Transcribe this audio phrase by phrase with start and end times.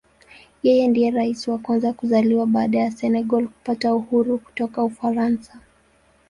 [0.63, 5.59] Yeye ndiye Rais wa kwanza kuzaliwa baada ya Senegal kupata uhuru kutoka Ufaransa.